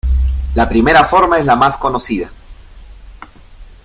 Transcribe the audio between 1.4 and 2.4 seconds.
la más conocida.